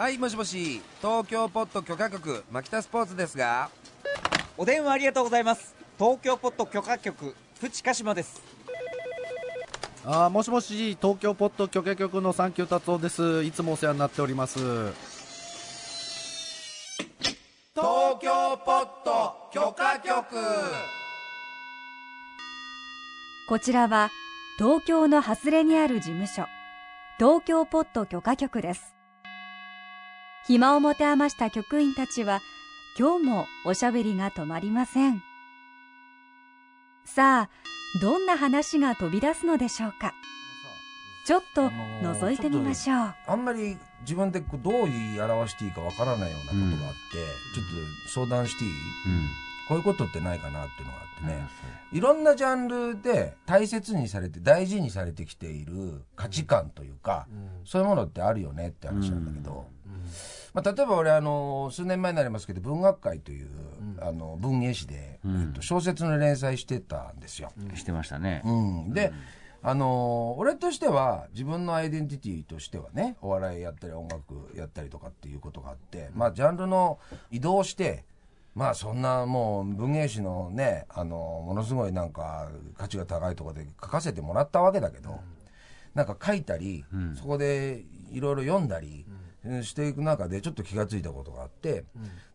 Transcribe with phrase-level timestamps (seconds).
[0.00, 3.68] はいもしもし東京ポット許可局牧田スポーツですが。
[4.56, 5.74] お電話ありがとうございます。
[5.98, 8.40] 東京ポット許可局プチカシマです。
[10.06, 13.42] あーもしもし東京ポット許可局のサンキュー達夫です。
[13.42, 14.58] いつもお世話になっております。
[14.58, 14.94] 東
[18.22, 20.34] 京ポット許可局。
[23.50, 24.10] こちらは
[24.56, 26.46] 東京の外れにある事務所
[27.18, 28.94] 東京ポット許可局です
[30.50, 32.40] 暇を持て余した局員たちは
[32.98, 35.22] 今日もおしゃべりが止まりません。
[37.04, 37.48] さあ
[38.02, 40.12] どんな話が飛び出すのでしょうか？
[41.24, 47.18] ちょっと覗いてみましょう、あんまり自分でこうどう言い表していいかわからないようなことがあって、
[47.54, 47.66] ちょっ
[48.08, 48.72] と相談していい、
[49.68, 51.48] こういうことってないかなっていうのがあってね、
[51.92, 57.28] いろんなジャンルで大切にされて大事にされてきている価値観というか、
[57.64, 59.68] そういうものってあるよねって話なんだけど、
[60.52, 63.48] まあ、例えば俺あの数年前になりますけど文学界という、
[64.00, 67.52] あの文芸誌で、えっと、小説の連載してたんですよ。
[67.74, 68.42] してましたね。
[68.44, 69.12] うん、で、
[69.62, 76.98] あの俺としては自分のアイデンティティとしてはねお笑いやったり音楽やったりとかっていうことがあってまあジャンルの
[77.30, 78.04] 移動して
[78.54, 82.48] まあそんなもう文芸誌のねあのものすごいなんか
[82.78, 85.20] 価値が高いところで書かせてもらったわけだけど、
[85.94, 89.04] なんか書いたり、そこでいろいろ読んだり、
[89.62, 91.84] していく中でちょっと気が付いたことがあって、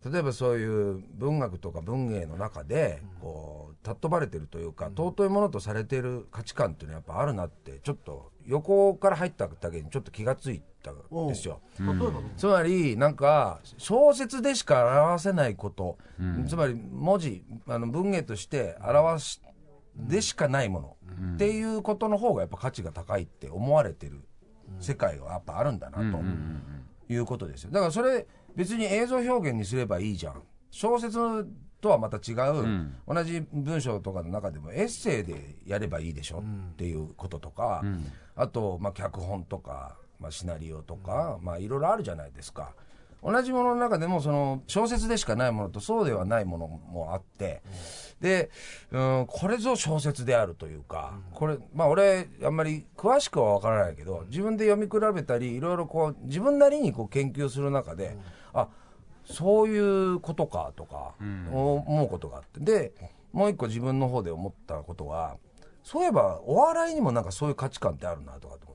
[0.09, 11.61] 例えばそういう文学とか文芸の中でこう尊ばれてるというか、尊いものとされてる価値観っていうのはやっぱあるなってちょっと横から入っただけにちょっと気が付いたんですよ。
[12.37, 15.97] つまりなんか小説でしか表せないこと、
[16.47, 19.41] つまり文字あの文芸として表し
[19.95, 20.97] でしかないもの、
[21.35, 24.21] っていうことの方がやっぱ価値が高いって思われてる
[24.79, 26.17] 世界はやっぱあるんだなと
[27.09, 27.71] いうことですよ。
[27.71, 28.25] だからそれ
[28.55, 30.41] 別に映像表現にすればいいじゃん。
[30.71, 31.17] 小説
[31.81, 37.83] とはまた違う、同じ文章とかの中でもエッセイでやればいいでしょっていうこととか、
[38.35, 42.73] あと、まあ、脚本とか、まあ、シナリオとか、まあ、いろいろあるじゃないですか。
[43.25, 47.63] 同じものの中でもその小説でしかないものとそうではないものもあって、
[48.21, 48.51] で、
[48.91, 58.17] うん、これぞ小説であるというか、これ、まあ俺、あんまり詳しくはわからないけど、自分で読み比べたり、いろいろこう、自分なりにこう研究する中で、
[58.53, 58.67] あ、
[59.25, 62.59] そういうことかとか、思うことがあって。
[62.59, 62.93] で、
[63.33, 65.37] もう一個自分の方で思ったことは、
[65.83, 68.74] そういえばお笑いにもなんかそういう価値観ってあるなとかと思っ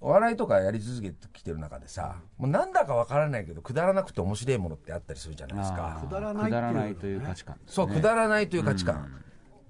[0.00, 6.00] お笑いとかやり続けてきてる中でさ、もうなんだかわからないけど、くだらなくて面白いものってあったりするじゃないですか。
[6.02, 9.22] くだらないという価値観ですそう、ねくだらないという価値観。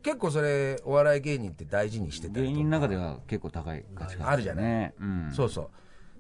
[0.03, 4.95] 結構それ、お笑い芸人って大事にしてたりとか芸人の中では結構高い価値観あるじゃないね。
[5.01, 5.71] うんそうそう。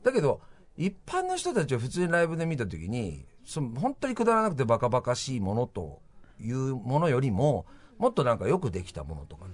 [0.04, 0.41] だけど、
[0.77, 6.00] 一般の人たちを普通にライブで見たときに、その本当にくだらなくてバカバカしいものと
[6.41, 7.66] いうものよりも、
[7.98, 9.47] もっとなんかよくできたものとか、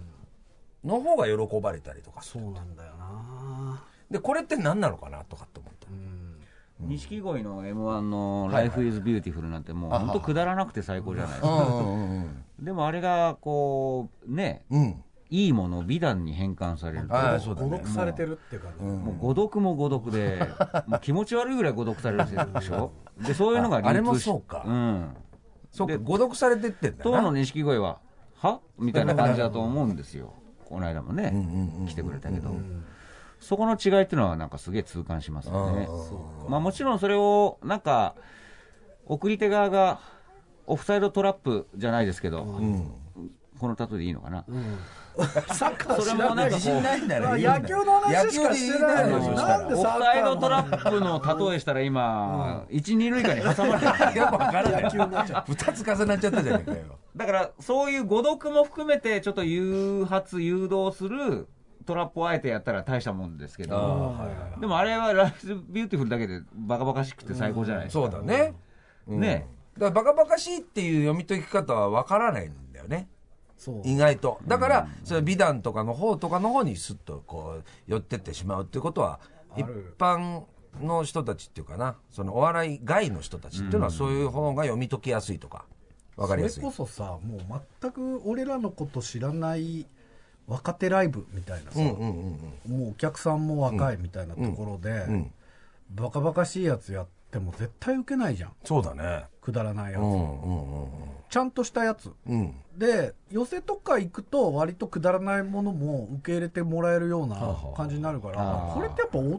[0.84, 3.05] の方が喜ばれたりとかそうなんだよな
[4.10, 5.86] で、これって何なのかなとかって思った。
[6.80, 11.48] 錦鯉の m 1の「Life is Beautiful」なんてもう本当くだらなくて最高じゃないですか。
[11.48, 14.82] うんでもあれがこうねうん。
[14.82, 15.02] うん。
[15.28, 17.14] いいものを美談に変換されると。
[17.14, 17.68] ああ、そうだね。
[17.68, 17.92] 誤読。
[17.92, 20.38] されてるっていうか、もう誤読も誤読で
[20.86, 22.92] もう気持ち悪いぐらい誤読されるでしょ？
[23.26, 24.62] でそういうのが流通しああれもそうか。
[24.64, 25.16] うん。
[25.72, 27.02] そうか、誤読されてってんだな。
[27.02, 27.98] 当の錦鯉は
[28.36, 28.60] は？
[28.78, 30.32] みたいな感じだと思うんですよ。
[30.64, 31.32] この間もね
[31.88, 32.54] 来てくれたけど
[33.40, 35.88] そこの違いっていうのはなんかすげえ痛感しますよね。
[36.48, 38.14] まあもちろんそれをなんか
[39.06, 40.00] 送り手側が
[40.66, 42.44] オフサイドトラップじゃないですけど、
[43.58, 44.44] この例えでいいのかな、
[45.54, 47.42] サッカーそれもなんかこう自信ないんだね。
[47.42, 49.34] 野球の話しかしてないのに。
[49.34, 54.18] なんでオフサッカーのサイドトラップの例えしたら今、一二塁間に挟まれてる。
[54.18, 55.44] やっぱ分からない。
[55.46, 56.98] 二つ重なっちゃったじゃねえかよ。
[57.14, 61.48] だからそういう誤読も含めてちょっと誘発誘導する
[61.86, 64.14] トラップをあえてやったら大したもんですけど。
[64.60, 68.54] でもあれは Life is Beautiful だけでバカバカしくて最高じゃないですか、そうだね。
[69.06, 69.20] うん。
[69.20, 69.46] ね。
[69.78, 73.08] だからバカバカしいっていう読み解き方は分からないんだよね。
[73.84, 74.38] 意外と。
[74.46, 79.20] だから、その美談とかの方とかの方にスッとこう、寄ってってしまうっていうことは、
[79.56, 79.66] 一
[79.98, 80.42] 般
[80.80, 85.64] の人たちっていうかな、そのお笑い外の人たちっていうのはそういう方が読み解きやすいとか、
[86.16, 86.54] 分かりやすい。
[86.56, 86.66] それ。
[86.66, 89.86] こそさもう全く俺らのこと知らない
[90.46, 92.78] 若手ライブみたいなさ、うんうんうんうん。
[92.80, 95.30] もうお客さんも若いみたいなところで、ん
[95.90, 99.24] バカバカしいやつやっても絶対受けないじゃんそうだね。
[99.40, 100.88] くだらないやつ、うんうんうん
[101.28, 102.40] ちゃんとしたやつうん。
[102.40, 102.54] うん。
[102.78, 107.36] で寄せとか行くと割とくだらないものも受け入れてもらえるような
[107.76, 109.38] 感じになるから、これってやっぱ大人の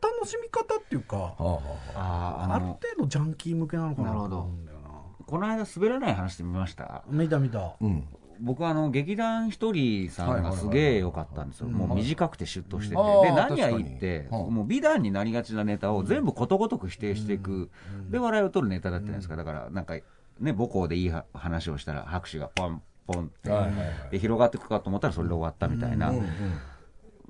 [0.00, 1.60] 楽しみ方っていうか、はあは
[1.94, 4.88] あーある程度ジャンキー向けなのかなとなるほど思うんだよな。
[5.26, 7.04] この間滑らない話で見ました？
[7.08, 7.60] 見た見た。
[7.60, 8.08] あうん
[8.40, 13.22] 僕はあの劇団ひとりさんがすげえ良かったんですよ、もう短くてシュッとしてて、うん。
[13.22, 17.70] で何がいいって、もう美談になりがちなネタを全部ことごとく否定していく、
[18.10, 19.28] で笑いを取るネタだったじゃないです。
[19.28, 23.50] か、だからなんか、ね、母校でいいは話をしたら、拍手がポンポンって、
[24.10, 26.12] で広がっていくかと思ったら、それで終わったみたいな、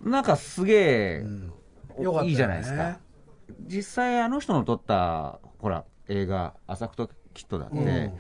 [0.03, 1.27] なんかすげえ、
[2.25, 2.99] いいじゃないですか。
[3.67, 8.13] 実際あの人の撮ったほら映画「浅草キッド」だって、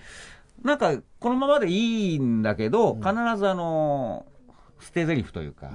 [0.63, 4.27] なんかこのままでいいんだけど、必ずあの
[4.81, 5.71] 捨て台詞というか、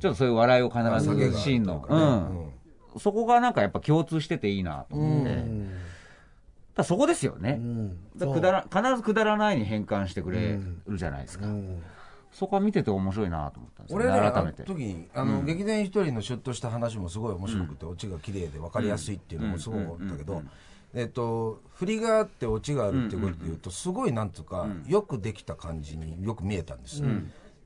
[0.00, 3.00] ちょっとそういう笑いを必ずシーンの、うん。
[3.00, 5.44] そこがなんかやっぱ共通してていいなと思って、
[6.74, 7.60] だそこですよね、
[8.16, 11.46] だからくだら必ずくだらないに変換してくれるじゃないですか、
[12.32, 14.62] そこは見てて面白いなと思ったんですよ俺改めて。
[14.62, 20.42] 時にあの、劇団一人のシュッとした話もすごい面白くて、オチが綺麗で分かりやすいっていうのもすごい思ったけど、
[20.96, 27.02] えっと、振りがあってオチがあるっていうことでいうと、すごいなんとか、よくできた感じによく見えたんです、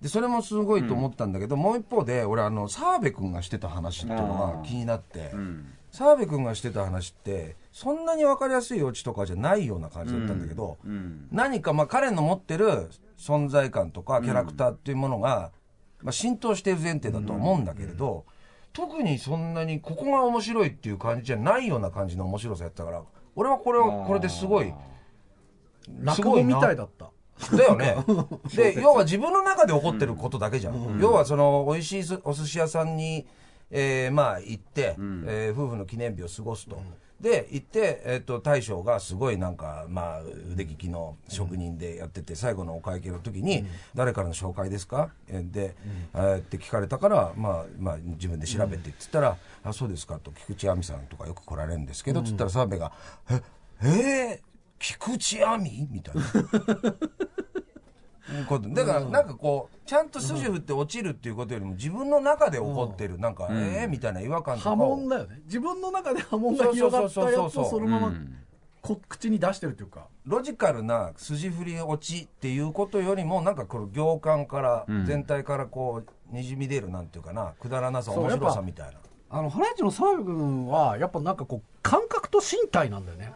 [0.02, 5.32] でそれもすごいと思ったんだけど、もう一方で俺あの澤部君がしてた話っていうのが気になって、
[5.92, 10.78] 澤部君がしてた話ってそんなに分かりやすいオチとかじゃないような感じだったんだけど、
[11.30, 15.52] 何かまあ彼の持ってる存在感とかキャラクターっていうものが、
[16.02, 18.24] まあ、浸透している前提だと思うんだけれど、
[18.72, 23.02] 特にそんなにここが面白いっていう感じじゃないような感じの面白さやったから
[23.36, 24.72] 俺はこれはこれですごい
[26.02, 27.10] 落語みたいだった。
[27.56, 27.96] だよね。
[28.54, 30.98] で、要は自分の中で起こってることだけじゃん。
[31.00, 33.26] 要はその、美味しいすお寿司屋さんに、
[33.70, 34.94] えーまあ行って、
[35.26, 36.76] えー夫婦の記念日を過ごすと。
[37.20, 40.22] で、行って、えっ、と、大将がすごいなんか、まあ、
[40.52, 45.10] 腕利きの職人でやってて、最後のお会計の時に、誰からの紹介ですか？
[45.28, 45.76] えーで、
[46.14, 52.92] えーって聞かれたから、まあ、まあ、自分で調べてって言ったら、あ、そうですかと、菊池亜美さんとかよく来られるんですけど、つったら澤部が、
[53.30, 53.42] え、
[53.82, 54.40] えー、
[54.78, 56.22] 菊池亜美みたいな。
[58.48, 58.68] こと。
[58.68, 63.18] だからなんかこうちゃんと筋振って落ちるっていうことよりも自分の中で起こってる。
[63.18, 65.40] なんかええみたいな違和感とか波を紋だよね。
[65.44, 68.12] 自分の中で波紋が広がったやつをそのまま
[68.82, 69.88] こ口に出してるっていう。
[69.88, 70.06] か。
[70.24, 73.54] ロジカルな筋振り落ちっていうことよりもなん。
[73.54, 77.32] かこの行間から全体からこうにじみ出るなんていうか。
[77.32, 78.92] なくだらなさ面白さみたいな
[79.32, 83.32] あの、ハライチの澤部君は、やっぱなんかこう、感覚と身体なんだよね。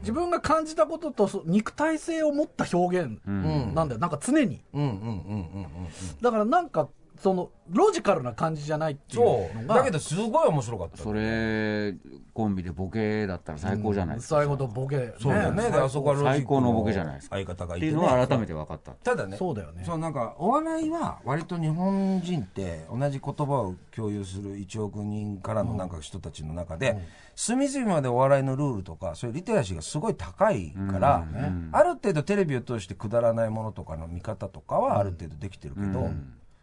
[0.00, 4.00] 自分が感じたこととそ肉体性を持った表現なんだよ。
[4.00, 4.60] なんか常に。
[4.72, 5.88] うんうんうんうんうんうん
[6.22, 6.88] だからなんか、
[7.18, 9.66] その、ロジカルな感じじゃないっていう。
[9.66, 10.96] だけどすごい面白かった。
[10.96, 11.94] それ
[12.32, 15.12] コンビでボケだったら最高じゃないですか、最後とボケ。
[15.20, 15.70] そうだよね。
[15.70, 17.36] であそこはロジ最高のボケじゃないですか。
[17.36, 19.82] 相方がいっていうてねのは改めて分かったただねそうだよね。
[19.84, 26.96] そうなんかお笑いは割と日本人って同じ言葉を共有する1億人からのなんか人たちの中で、
[27.34, 31.26] 隅々までお笑いのルールとかそういうリテラシーがすごい高いから、
[31.72, 36.10] ある程度テレビを通してくだらないものとかの見方とかはある程度できてるけど、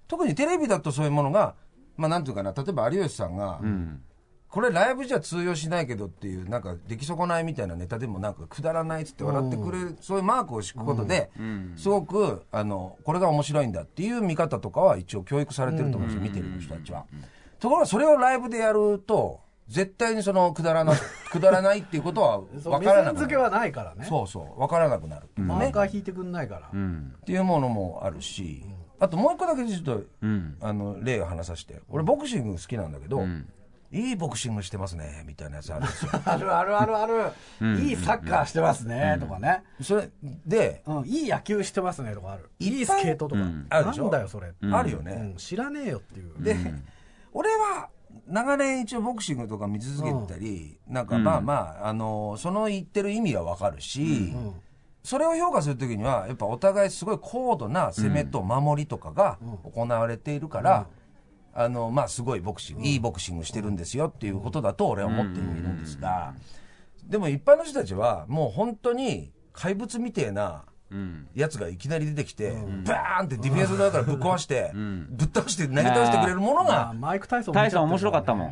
[0.07, 1.55] 特にテレビだとそういうものが
[1.97, 3.59] まあなんていうかな例えば有吉さんが、
[4.49, 11.29] これライブじゃ通用しないけどっていうなんか出来損ないみたいなネタでもなんかくだらないっつって笑ってくれる、そういうマークを敷くことで、
[11.77, 17.05] すごくあのこれが面白いんだっていう見方とかは一応教育されてると思うんですよ、見てる人たちは。
[17.59, 20.93] ところがそれをライブでやると絶対にそのくだらな
[21.31, 23.13] くだらないっていうことは分からなくなる。
[23.13, 24.05] 目線付けはないからね。
[24.05, 24.59] そうそう。
[24.59, 25.25] 分からなくなる。
[25.25, 26.67] っていうマねーカー引いてくんないから。
[26.67, 28.63] っていうものもあるし、
[28.99, 30.03] あともう一個だけちょっと、
[30.61, 31.81] あの例を話させて。
[31.89, 33.25] 俺ボクシング好きなんだけど、
[33.91, 36.11] いいボクシングしてますねみたいなやつあるんですよ。
[36.25, 37.31] あるあるあるある。
[37.79, 39.63] いいサッカーしてますね、とかね。
[39.81, 40.09] それ
[40.45, 42.49] で、うん、いい野球してますね、とかある。
[42.59, 43.41] いいスケートとか。
[43.69, 44.03] あるでしょ？
[44.03, 44.53] なんだよ、それ。
[44.71, 45.35] あるよね、うん。
[45.35, 46.43] 知らねえよっていう。
[46.43, 46.55] で、
[47.31, 47.89] 俺は
[48.27, 54.33] 長年一応ボクシングとか見続けてたり、なんかまあまあ、あのその言ってる意味はわかるし、
[55.05, 60.87] それを評価するときにはやっぱお互いすごい高度な攻めと守りとかが行われているから、
[61.53, 66.33] あのまあすごいボクシング、いいボクシングしてるんですよっていうことだと俺は思っているんですが、
[67.05, 70.65] でも一般の人たちはもう本当に怪物みてえな
[71.33, 72.51] やつがいきなり出てきて、
[72.85, 78.47] バーンってディフェンスの中からぶっ壊して、ぶっ倒して投げ倒してくれるものまあが、マイク・タイソンタイソン面白かったも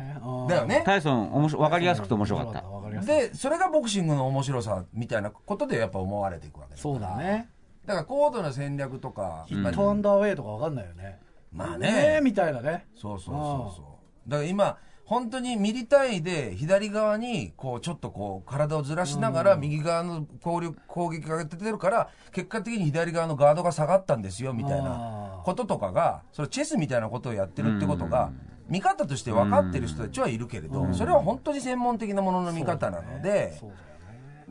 [0.46, 0.82] んだよね。
[0.86, 2.64] タイソン面白分かりやすくて面白かった
[3.04, 7.48] で、それがボクシングの面白さみたいなことでやっぱ思われていくわけそうだね。
[7.86, 11.20] だから高度な戦略とか、ヒットアンダーウェイとかわかんないよね。
[11.52, 12.86] まあねねえ、みたいなね。
[12.96, 14.30] そうそうそうそう。
[14.30, 28.32] だから今、本当にミリ単位で左側にこうちょっとこう体をずらしながら右側の攻力攻撃が出てるから結果的に左側のガードが下がったんですよみたいなこととかがそれチェスみたいなことをやってるってことが
[28.68, 33.60] 見方として分かってる人たちはいるけれど、それは本当に専門的なものの見方なので、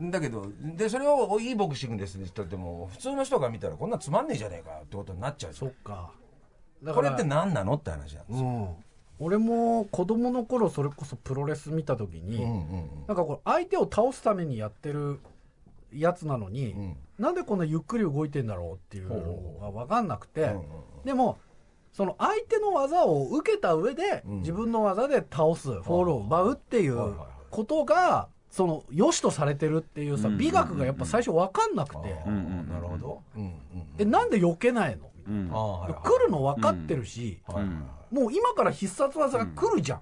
[0.00, 6.10] だけどでそれをいいボクシングですって言っても普通の人が見たらこんなつまんねえじゃねえかってことになっちゃうそっか。
[6.82, 8.68] だこれって何なのって話なんですよ、うん。
[9.20, 15.20] 俺も子供の頃それこそプロレス見た時に、うんうんなんかこれ相手を倒すためにやってる
[15.92, 16.96] やつなのに、ん。
[17.18, 20.64] なんでこんなゆっくり動いてんだろうっていうのが分かんなくて、うんうん。
[21.04, 21.38] でも
[21.94, 24.40] その相手の技を受けた上で、ん。
[24.40, 27.14] 自分の技で倒すフォールを奪うっていう
[27.50, 30.36] ことがその良しとされてるっていうさ、うん。
[30.36, 33.22] 美学がやっぱ最初分かんなくて、なるほど、
[33.96, 35.46] えなんで避けないの、うん。
[35.46, 37.72] いはい来るの分かってるし、はいはい
[38.14, 40.00] もう今から必殺技が来るじゃん、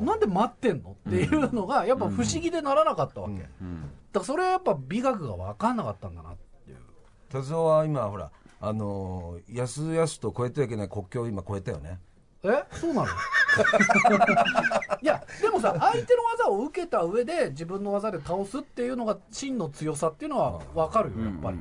[0.00, 0.06] うん。
[0.06, 0.96] なんで待ってんの？
[1.08, 3.90] っていうのがやっぱ不思議でならなかったわけ、だかうん。
[4.12, 6.78] らそれはやっぱ美学が分かんなかったんだなっていう。
[7.28, 8.30] 達夫は今ほら
[8.64, 11.98] あのー、やすやすと越えてはいけない国境を今越えたよね。
[12.44, 12.64] え？
[12.72, 13.08] そうなの？
[15.02, 21.60] いやでもさ相手の技を受けた上で自分の技で倒すっていうのが真の強さっていうのは分かるよやっぱり、い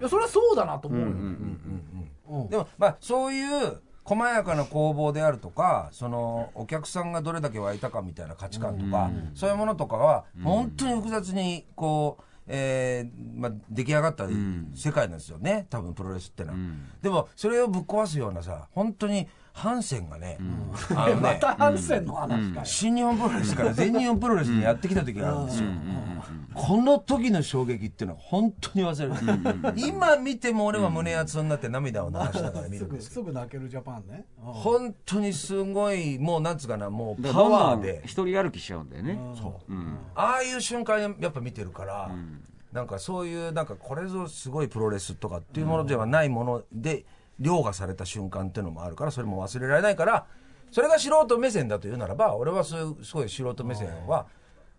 [0.00, 14.26] やそれはそうだなと思うよ、うんでもまあそういう細やかな攻防であるとかそのお客さんがどれだけ湧いたかみたいな価値観とか、そういうものとかは本当に複雑にこう、えーまあ、出来上がった
[14.74, 15.66] 世界なんですよね。
[15.70, 16.58] 多分プロレスってのは、
[17.02, 19.28] でもそれをぶっ壊すようなさ本当に
[19.58, 20.38] ハンセンがね、
[20.94, 25.68] あのまねたハンセンの話かよ、新日本プロレスから全日本プロレスにやってきた時があるんですよ。
[26.54, 29.74] この時の衝撃っていうのは本当に忘れる。
[29.76, 34.52] 今見ても俺は胸熱になって涙を流しながら見るんです すぐ泣けるジャパンね、うん。
[34.52, 39.18] 本当にすごい、もうなんつうかな、もうパワーで、一人歩きしちゃうんだよね。
[39.34, 39.72] そう。
[39.72, 39.98] うん。
[40.14, 42.10] ああいう瞬間やっぱ見てるから、
[42.72, 47.04] なんかそういう、なんかこれぞすごいプロレスとかっていうものではないもので、
[47.38, 50.26] 凌駕された瞬間っていうのもあるから、それも忘れられないから、
[50.70, 54.26] それが素人目線だというならば、俺はそういうすごい素人目線は、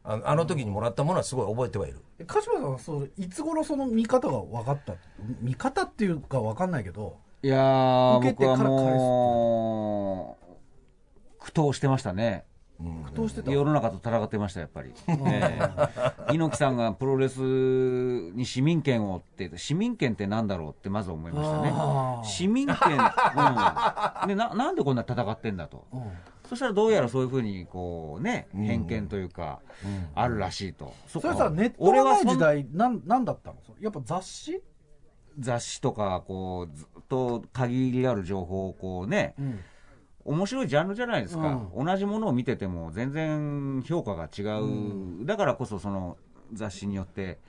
[0.03, 1.99] あのあの時にもらったものはすごい覚えてはいる。
[2.19, 4.95] え鹿島さんはそういつ頃その見方が分かった
[5.41, 12.45] 見方っていうか分かんないけどいやー、受けてからもう、苦闘してましたね。
[12.79, 13.51] 苦闘してた。
[13.51, 14.93] 世の中と戦ってました、やっぱり。
[15.07, 15.59] え
[16.29, 16.33] え。
[16.33, 21.73] 猪木さんがプロレスに市民権をって、市民権ってなんだろうってまず思いましたね。
[22.23, 24.27] 市民権、うん。
[24.27, 25.87] でな、なんでこんな戦ってんだと。
[25.91, 26.01] うん。
[26.47, 29.59] そしたらどうやらそういうふうに、こうね、偏見というか、
[30.15, 30.93] あるらしいと。
[31.07, 34.63] そそれさネットがない時代なんなんだったのやっぱ雑誌、
[35.37, 39.59] 雑誌とか、こう、ずっと限りある情報をこうね、うん
[40.25, 46.17] 面白いジャンルじゃないですか、同じものを見てても全然評価が違う、だからこそその
[46.53, 47.39] 雑誌によって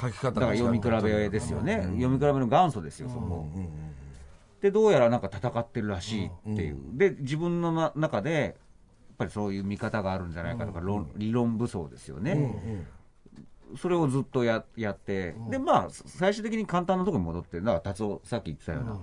[0.00, 3.46] 書き方だから読み比べですよね、読み比べの元祖ですよ、そこ、
[4.60, 8.54] でどうやらなんか戦ってるらしいっていう、で自分のな中でやっ
[9.18, 12.86] ぱりそういう見方があるんじゃないかとか、論理論武装ですよね、
[13.76, 18.98] それをずっとややって、でまあ最終的に簡単なところに戻ってだから達夫さっき言ってたような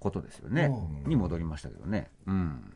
[0.00, 0.72] ことですよね、
[1.06, 2.10] に戻りましたけどね。
[2.26, 2.72] うん。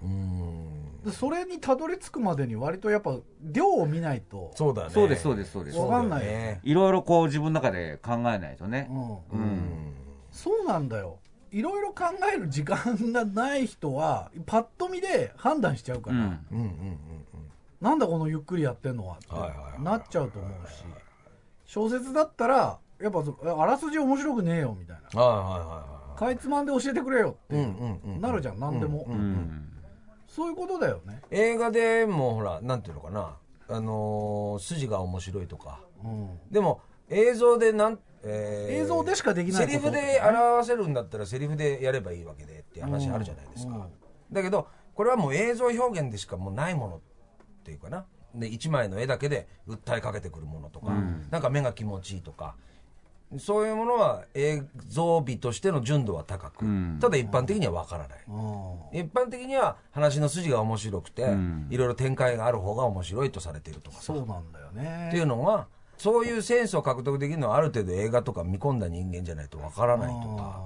[1.05, 4.53] でそれにたどり着くまでに割とやっぱ量を見ないと。
[4.55, 4.91] そうだね。
[4.91, 5.79] そうですそうですそうです。
[5.79, 6.61] わかんない。
[6.63, 8.89] いろいろこう自分の中で考えないとね。
[8.91, 8.95] う
[9.37, 9.41] ん。
[9.41, 9.95] うん、
[10.31, 11.19] そうなんだよ。
[11.51, 12.05] いろいろ考
[12.35, 16.23] える時間がない人はパッと見で判断しちゃうから、うん。
[16.23, 16.99] うんうんうん
[17.81, 20.85] なんだこのゆっくりやってんのはってはいはいはいなっちゃうと思うし。
[21.67, 25.21] 小説だったらやっぱそあらすじ面白くねえよみたいな。
[25.21, 27.67] はいはいはいはかいつまんで教えてくれよって。
[28.21, 29.71] なるじゃん何でも、うん
[30.27, 33.37] そういうことだよね、映画でもほら、なんていうのかな、
[33.69, 35.81] あのー筋が面白いとか。
[36.03, 36.39] うん。
[36.51, 43.87] でも、映像でなん、えー映像でしかできないセリフで表せるんだったらセリフでやればいいわけでっていう話あるじゃないですか。
[44.33, 44.67] だけど、
[44.97, 47.01] これはもう映像表現でしかもうないものっ
[47.63, 48.05] ていうかな。
[48.35, 50.93] で、一枚の絵だけで訴えかけてくるものとか、
[51.31, 52.57] なんか目が気持ちいいとか、
[53.39, 56.99] そういうものは映像美としての純度は高く、ん。
[57.01, 58.19] ただ一般的にはわからない。
[58.29, 61.67] うん一般的には話の筋が面白くて、ん。
[61.71, 64.03] いろいろ展開がある方が面白いとされているとかさ。
[64.03, 65.09] そうなんだよね。
[65.09, 65.67] っていうのは
[65.99, 70.61] そういうセンスを獲得できるのはある程度映画とか見込んだ人間じゃないとわからないとか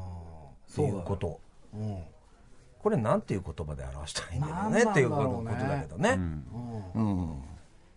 [0.73, 1.41] っていうこと。
[1.75, 2.03] うん。
[2.79, 4.85] これなんていう言葉で表したらいいんだろうね。
[4.85, 6.11] ねっていうことだけどね、
[6.95, 7.43] うん。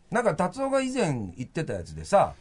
[0.10, 2.34] なんか達夫が以前言ってたやつでさ、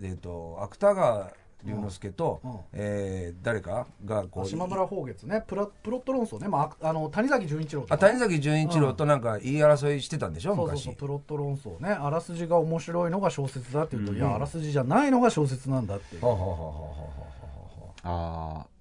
[0.00, 1.32] えっと芥川
[1.66, 2.52] 龍之介と、うん。
[2.72, 5.44] えー誰かがこう島村宝月ね。
[5.46, 7.94] プラプロット論争ね、まあ、あの谷崎潤一郎とか。
[7.94, 11.90] あ谷崎潤一郎となんか言い争いしてたんでしょ、そうそう昔そうプロット論争ね。
[11.90, 16.20] あらすじが面白いのが小説だって言うと、いやあらすじじゃないのが小説なんだっていう。
[16.22, 18.76] ほうほうほうほうほうああ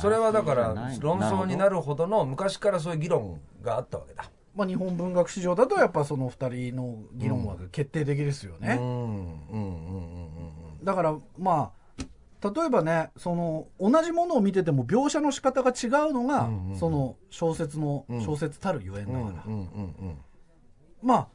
[0.00, 4.24] それはだから論争になるるほどの昔からそういう議論があったわけだ。
[4.24, 4.30] ま
[4.60, 10.30] まあ、日本文学史上だとやっぱその2人の議論は決定的ですよね、うんうんうんうん
[10.80, 10.84] うん。
[10.84, 11.79] だからまあ
[12.42, 18.24] 例えばねその同じものを見てても描写の仕方が違うのが、うんうんその小説のうん。
[18.24, 20.18] 小説たるゆえんだから、うんうんうん
[21.02, 21.28] ま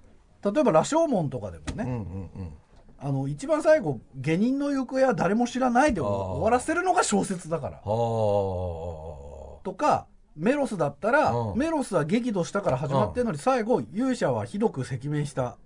[0.43, 2.53] あ例えば羅生門とかでもね、うんうんうん。
[2.99, 7.77] あの一番最後下人の行方は誰も知らないで終わらせるのが小説だから。
[7.77, 9.63] はあ。
[9.63, 11.57] とかメロスだったら、うん。
[11.57, 15.57] メロスは激怒したから始まってるのに、最後勇者はひどく赤面した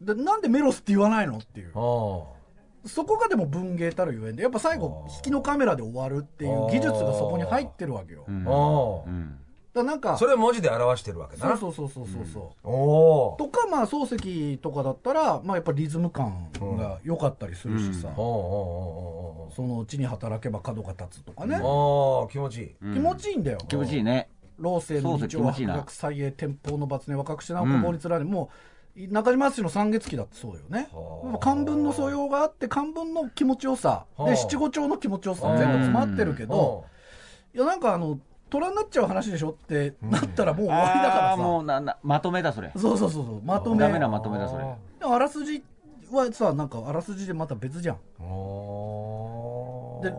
[0.00, 1.72] でなんでメロスって言わないのっていう。
[1.74, 2.39] あ
[2.86, 9.38] そこがでも文芸たるゆえんでやっぱ最後引きのカメラで終わるっていう技術がそこに入ってるわけよ、うん。
[9.72, 11.56] だなんかそれは文字で表してるわけな。
[11.56, 12.26] そうそうそうそうそう。
[12.32, 18.14] そう、おおとかまあ漱石とかだったら、まあ、やっぱリズム感が良かったりするしさ、うん。
[18.16, 18.24] おお
[19.48, 22.74] おそのうちに働けば角が立つとかね、おお気持ちいい。
[22.82, 22.94] うん。
[22.94, 23.58] 気持ちいいんだよ。
[23.68, 24.28] 気持ちいいね。
[24.58, 25.74] 老政の道をそうそう気持ちいいな。
[25.74, 28.48] 白薬祭永天保の罰ね若くしてなおか法律られもう
[28.96, 30.88] 中島敦の三月期だってそうよね。
[31.40, 34.04] 漢文の素養があって漢文の気持ちよさ。
[34.16, 34.30] はあ。
[34.30, 36.84] で七五調の気持ちよさうん全部詰まってるけど
[37.54, 38.18] いやなんかあの
[38.50, 42.72] 虎になっちゃう話でしょってなったらもう終わりだからあーもさうななまとめだそれ。
[42.76, 43.80] そうそうそうそうまとめ。
[43.80, 44.64] ダメなまとめだそれ。
[45.02, 45.62] あらすじ
[46.10, 47.96] はさなんかあらすじでまた別じゃん。
[48.20, 50.12] おで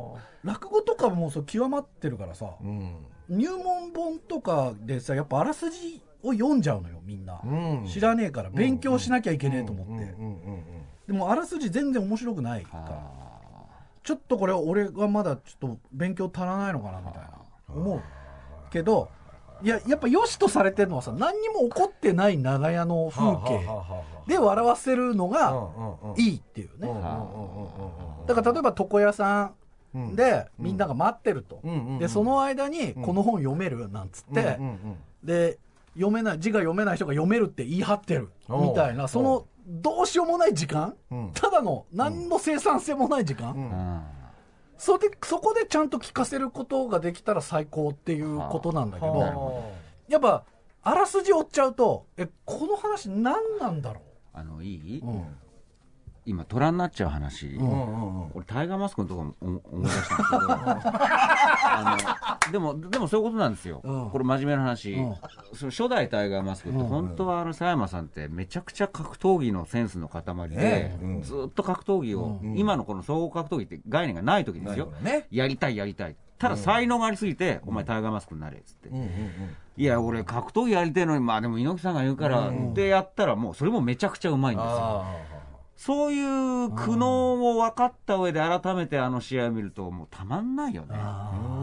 [0.43, 2.95] 落語とかもそう極まってるからさうん。
[3.29, 7.87] 入門本とかでさやっぱあらすじを読んじゃうのよみんな、うん。
[7.87, 10.15] 知らねえから勉強しなきゃいけねえと思って、
[11.07, 13.21] でもあらすじ全然面白くないからあ
[14.03, 17.29] ちょっとこれ俺がまだちょっと勉強足らないのかなみたいな
[17.69, 18.01] 思う
[18.71, 19.09] けど
[19.63, 23.67] いややっぱ良しとされてるのはさ何にも起こってない長屋の風景
[24.27, 25.69] で笑わせるのが
[26.17, 26.87] いいっていうね
[28.27, 29.51] だから例えば床屋さ
[29.95, 31.61] んでみんなが待ってると
[31.99, 34.57] でその間にこの本読めるなんつって
[35.23, 35.59] で
[35.93, 38.29] 読めない字が読めない人が読めるって言い張ってる。
[38.49, 39.07] みたいな。
[39.07, 40.95] そのどうしようもない時間。
[41.11, 41.31] うん。
[41.33, 44.21] ただの何の生産性もない時間、ー
[44.77, 49.63] それでそこでちゃんと聞かせることができたら最高っていうことなんだけど、
[50.07, 50.43] やっぱ
[50.81, 54.01] あらすじ追っちゃうとえこの話何なんだろ
[54.33, 55.23] あのいい、う、うん
[56.25, 60.51] 今虎になっちゃう話、ん俺タイガーマスクのとこも思思い出したんですけど。
[61.73, 61.97] あ
[62.45, 64.09] のでもでもそういうことなんですよ、うん。
[64.11, 65.15] これ真面目な話、うん。
[65.53, 66.85] その初代タイガーマスクってうん。
[66.85, 72.57] 本当はあの佐山さんってめちゃくちゃ格闘技のセンスの塊で、ずっと格闘技を、うん。
[72.57, 76.15] 今のこの総合格闘技って概念がない時ですよ、ねやりたいやりたい。
[76.37, 78.89] ただ才能がありすぎて、お前タイガーマスクになれっつって、
[79.77, 85.05] いや俺格闘技やりたいのにまあでも猪木さんが言うから、ってやったらもうそれもめちゃくちゃうまいんですよ
[85.83, 87.05] そういう苦悩
[87.41, 90.89] を分かった上で改めてあの試合を見るともうたまんないよね。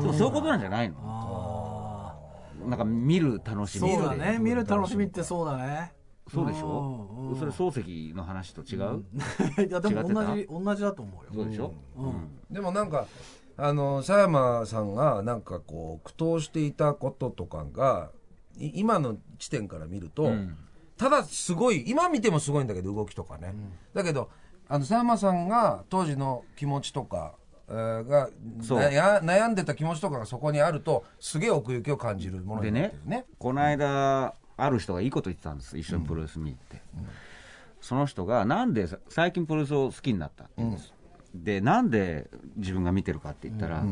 [0.01, 0.97] でもそういうことなんじゃないの？
[0.99, 2.17] あ
[2.69, 4.41] なんか見る楽しみーそうだね。
[4.41, 5.93] 見る楽しみっってそうだね。
[6.35, 7.09] そうでしょ？
[7.13, 9.05] うんうんそれ漱石の話と違う、
[9.69, 11.31] いやでも同違じ同じだと思うよ。
[11.33, 12.37] そうでしょ、うん。
[12.51, 13.07] でもなんか
[13.57, 18.11] あの佐山さんがなんかこう苦闘していたこととかが
[18.57, 20.57] い今の地点から見ると、うん
[20.99, 23.55] ただすごい今見てもすごいんだけど動きとかね、
[23.95, 24.29] だけど
[24.69, 27.35] あの佐山さんが当時の気持ちとか、
[27.69, 28.31] えーが
[29.23, 33.25] 悩んでた気持ちとかがそこにあるとすげえ奥行きを感じるものになってるね。
[33.39, 36.83] この間ある人がいいこと言ってたんです一緒にプロレス見に行って、
[37.81, 40.93] その人がなんでさ最近プロレスを好きになったって言うんです、
[41.35, 43.85] でなんで自分が見てるかって言ったら、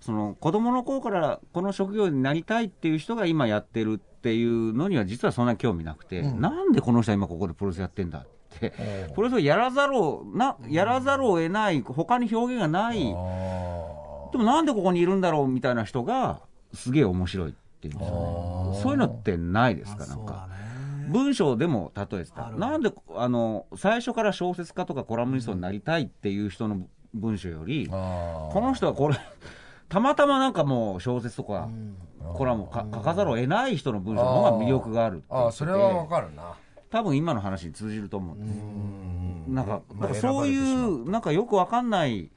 [0.00, 8.72] その子供の頃からこの職業になりたいっていう人が今やってるっていうのには実はそんなに興味なくて、なんでこの人は今ここでプロレスやってんだって、
[9.14, 16.40] プロレスをやらざるをなやらざるを得ない他に表現がない、でもなんでここにいるんだろうみたいな人が
[16.74, 18.80] すげえ面白いっていうんですよね。
[18.82, 20.48] そういうのってないですかなんか。
[20.50, 21.08] ね。
[21.08, 22.50] 文章でも例えてた。
[22.50, 29.16] なんであの最初から小説家とかコラムニストになりたいっていう人の文章より、この人はこれ
[29.88, 31.68] たまたまなんかもう小説とか、
[32.34, 35.44] コラム書かざるを得ない人の文章の方が魅力があるって言ってて。
[35.46, 36.54] ああそれはわかるな。
[36.90, 38.60] 多分今の話に通じると思うんです。
[38.60, 39.54] うん。
[39.54, 42.30] なんか、かそういう、なんかよくわかんない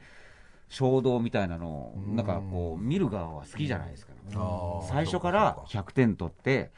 [0.69, 4.13] 衝動みたいなのを、なんかこう、見る側は好きじゃないですか。
[4.35, 6.71] ああ最初から100点取って、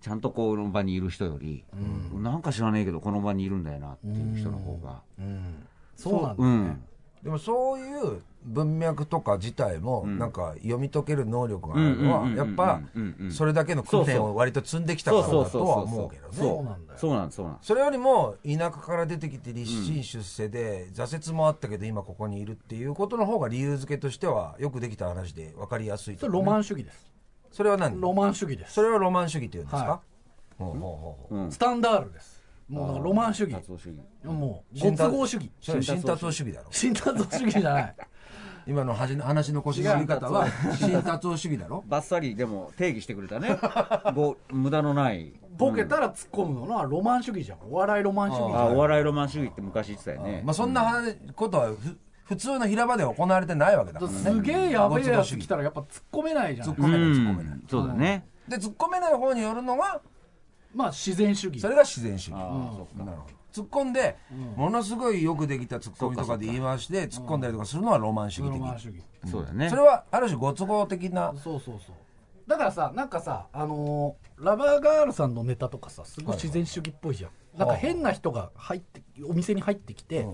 [0.00, 1.64] ちゃんとこの場にいる人より、
[2.14, 5.00] なんか知らねえけど、この場にいるんだよなっていう人の方が。
[5.18, 5.66] うん。
[5.96, 6.56] そうなんだよね。
[6.56, 6.84] うん。
[7.22, 10.18] でもそういう文脈とか自体もん。
[10.18, 12.80] なんか読み解ける能力があるのはやっぱ
[13.30, 16.34] それだけの訓練を割と積んできたからだとは思うけどね。
[16.36, 16.98] そうなんだよ。
[16.98, 17.66] そうなんです、そうなんです。
[17.66, 26.18] それよりも田舎から出てきて立身出世で挫折もあったけど今ここにいるっていうことの方が理由付けとしてはよくできた話で分かりやすいね。
[26.20, 27.12] それロマン主義です。
[27.52, 28.00] それは何？
[28.00, 28.74] ロマン主義です。
[28.74, 30.00] それはロマン主義っていうんですか、は
[30.58, 30.78] ほうほう。
[30.78, 31.46] ほうほうう。
[31.46, 32.42] んスタンダールです。
[32.68, 33.52] もうロマン主義。
[34.24, 35.50] もうご都合主義。
[35.60, 36.52] 新達夫主義。
[36.52, 37.96] だろ新達夫主義じゃない
[38.66, 40.46] 今の話の話の腰の振り方は
[40.76, 41.82] 新達夫主義だろ？
[41.88, 43.58] バッサリでも定義してくれたね。
[44.14, 45.32] ご無駄のない。
[45.56, 47.58] ボケたら突っ込むのはロマン主義じゃん。
[47.70, 48.60] お笑いロマン主義じゃん。
[48.60, 50.42] あお笑いロマン主義って昔言ってたよね。
[50.44, 51.76] まあそんな話ことはふ
[52.24, 54.18] 普通の平場では行われてないわけだからね。
[54.18, 56.68] すげえやべえやつ来たらやっぱ突っ込めないじゃん。
[56.68, 57.64] 突っ込めない突っ込めないうん。
[57.68, 58.26] そうだね。
[58.48, 60.00] で突っ込めない方によるのが
[60.74, 61.60] まあ自然主義。
[61.60, 62.36] それが自然主義。
[62.40, 63.04] ああそっか。
[63.04, 64.16] なるほど突っ込んで、
[64.56, 69.02] ものすごいよくできた突っ込みとかで言い回しで突っ込んだりとかするのはロマン主義的、ロマン主義。
[69.30, 69.68] そうだね。
[69.68, 71.32] それはある種ご都合的な。
[71.36, 71.96] そうそうそう。
[72.46, 80.26] だからさなんかさあのーラバーガールさんのネタとかさすごい自然主義っぽいじゃん、なんか変な人が入ってお店に入ってきて、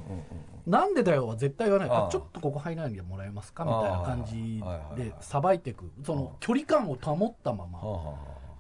[0.67, 4.63] なんでだよは絶対言わないちょっとここ入らないでもらえますかみたいな感じ
[4.97, 7.79] でさばいていくその距離感を保ったまま。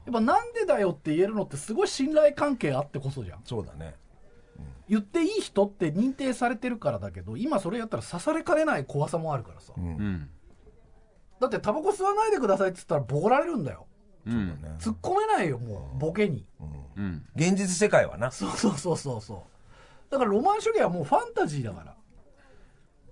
[0.04, 3.40] やっぱなんでだよって言えるのってすごい信頼関係あってこそじゃん。
[3.44, 3.94] そうだね
[4.88, 9.84] 言っていい人って認定されてるからだけど今それやったら刺されかねない怖さもあるからさ、うん。
[9.84, 10.28] うん。
[11.40, 13.86] だってタバコ吸わないでくださいって言ったらボコられるんだよ。
[14.26, 14.54] うんね。
[14.78, 16.44] 突っ込めないよもうボケに。
[16.96, 17.26] うん。
[17.36, 18.30] 現実世界はな。
[18.30, 19.38] そうそうそうそうそう。
[20.10, 21.94] だからロマン主義はもうファンタジーだから。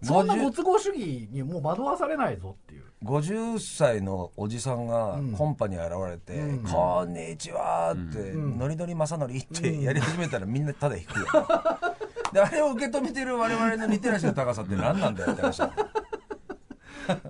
[0.02, 2.56] そんなご都合主義にもう惑わされないぞ
[3.04, 5.32] 50歳のおじさんがうん。
[5.32, 8.58] コンパに現れてうん「こんにちは」って「ん。
[8.58, 11.26] ノリノリ正則」ってやり始めたらみんなただ引くよ
[12.32, 15.72] であれを受け止めてる我々のリテラシーの高さって何なんだよって話だ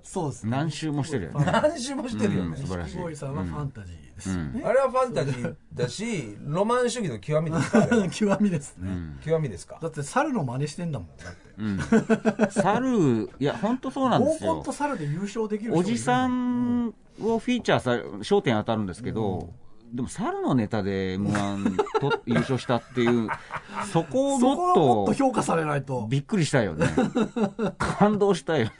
[0.02, 0.50] そうですね。
[0.52, 1.44] 何周もしてるよね。
[1.52, 2.96] 何周もしてるよねうん素晴らしい。
[2.96, 4.30] 錦鯉さんはファンタジーです。
[4.30, 8.90] よね、あれはファンタジーだしロマン主義の極みですか 極みですね、
[9.24, 9.78] 極みですか。
[9.80, 11.46] だって猿の真似してんだもんだって。
[11.58, 12.50] うん。
[12.50, 14.62] 猿いや本当そうなんですよ。
[14.62, 16.88] と猿で優勝できるおじさん
[17.20, 19.50] をフィーチャーさ焦点当たるんですけど、
[19.92, 23.28] でも猿のネタで m 1と 優勝したっていう
[23.92, 26.06] そこをもっもっとと評価されないと。
[26.10, 26.86] びっくりしたよね。
[27.78, 28.72] 感動したよね。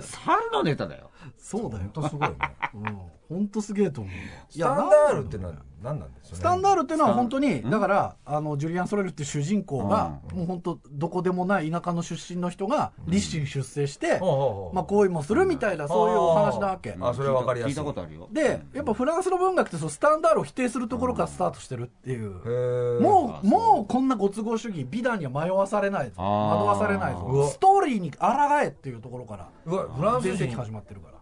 [0.00, 1.10] 猿のネタだよ
[1.46, 1.84] そうだよ。
[1.94, 2.36] 本当すごいね。
[2.74, 2.98] うん。
[3.28, 4.16] 本当すげえと思うい
[4.48, 16.96] スタンダールってのは何なんですかスタンダールっていうのは本当にだからあのジュリアン・ソレルっていう主人公がもう本当どこでもない田舎の出身の人が立身出世してほうほうほうまあ行為もするみたいなそういうお話なわけ。
[17.00, 18.28] あそれは分かりやすい聞いたことあるよ。
[18.30, 22.30] でやっぱフランスの文学ってそのスタンダールを否定するところからスタートしてるっていう。
[22.30, 23.00] へー。
[23.00, 27.48] もうもうこんなご都合主義美談には迷わされない惑わされないうぞわ。
[27.48, 28.26] ストーリーに抗
[28.62, 30.46] えっていうところからうわフランス人。
[30.56, 31.15] 始まってるから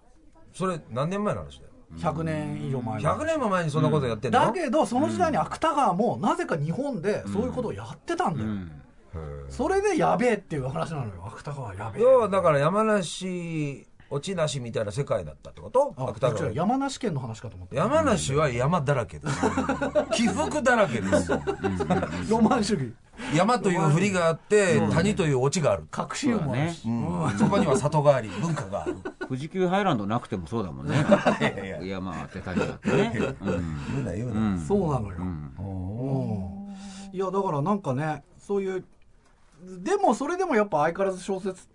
[0.55, 8.71] それ何年前の話だよ？100年以上前の100年も前にそんなことやってんの、だけどその時代に芥川もなぜか日本でそういうことをやってたんだよ、うん。
[9.51, 11.25] それでやべえっていう話なのよ。
[11.27, 12.03] 芥川やべえ。
[12.03, 15.93] 要はだから山梨落ちなしみたいな世界だったってこと？
[15.97, 17.75] あ芥川違う山梨県の話かと思った。
[17.75, 19.41] 山梨は山だらけです。
[20.15, 21.33] 起伏だらけです。
[22.31, 22.93] ロマン主義。
[23.35, 27.39] 山という振りがあって谷というオチがある、隠し湯もあるし、うん。
[27.39, 28.97] そこには里があり文化がある。
[29.21, 30.95] 富士急ハイランドなくてもそうだもんね。
[31.83, 34.59] 山あって谷あってね、う ん言うな言うな、うん。
[34.61, 35.19] そうなのよ、
[37.13, 38.85] いやだからなんかねそういう
[39.83, 41.69] でもそれでもやっぱ相変わらず小説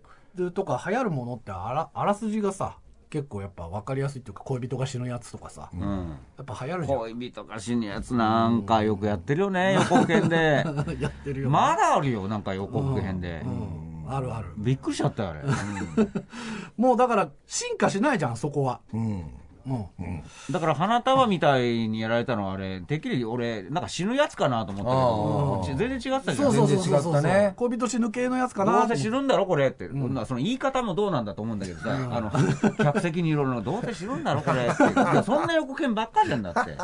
[0.51, 2.77] とか流行るものってあらあらすじがさ
[3.09, 6.17] 結構やっぱ分かりやすいっていうか恋人が死ぬやつとかさ、うん。
[6.37, 6.99] やっぱ流行るじゃん。
[6.99, 10.63] 恋人が死ぬやつなんかよくやってるよね予告編で。
[10.99, 14.49] やってるよ、まだあるよなんか予告編で、うん、あるある。
[14.57, 15.41] びっくりしちゃったよあれ、
[16.77, 19.23] もうだから進化しないじゃんそこは、うん
[19.67, 20.23] うん。
[20.51, 27.13] だから花束みたいにやられたのはあれてっきり俺なんか死ぬやつかなと思ったけどち全然違ってたじゃんそうそうそうそう。
[27.13, 27.53] 全然違ったね。
[27.55, 32.31] 恋人死ぬ系のやつかなどうせ死ぬんだろこれって、その言い方もどうなんだと思うんだけどさ、あの
[32.77, 34.83] 客席にいろいろどうせ死ぬんだろこれって。
[34.83, 36.77] い やそんな予告編ばっかりなんだって。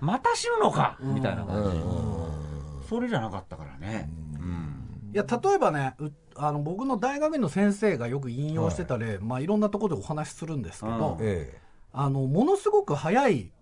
[0.00, 4.08] また死ぬのかみたいな感じ、それじゃなかったからね、
[4.40, 5.10] うん。
[5.12, 9.18] いや例えばねうあの僕の大学院の先生がよく引用してた例、い。
[9.18, 11.58] まあ、いろんなところでお話しするんですけど、え
[11.92, 13.52] あのものすごく速い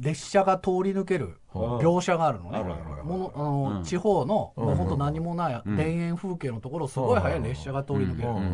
[0.00, 2.62] 列車が通り抜ける描写があるのね、
[3.02, 3.82] ものあの、うん。
[3.82, 4.64] 地方の、うん。
[4.66, 8.38] もう本当何もない田園風景のところすごい速い列車が通り抜ける、うん。
[8.38, 8.52] ま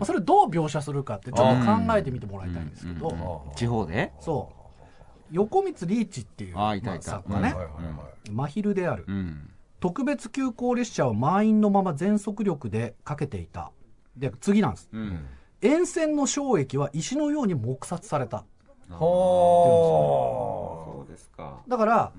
[0.00, 4.12] あ、それどう描写するかってちょっと考えてみてもらいたいんですけど、え地方で？
[4.20, 4.60] そう。
[5.32, 7.12] 横光リーチっていうあいたいた。
[7.12, 7.54] まあ作家ね、
[8.30, 9.50] 真昼である、うん。
[9.80, 13.70] 特別急行列車を満員のまま全速力でかけていた。
[14.16, 14.88] で次なんです。
[14.92, 15.26] うん
[15.62, 18.44] 沿線の衝撃は石のように黙殺された。
[18.90, 21.60] ほそうですか。
[21.68, 22.12] だから、